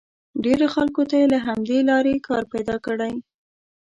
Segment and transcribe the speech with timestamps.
[0.43, 3.13] ډېرو خلکو ته یې له همدې لارې کار پیدا کړی.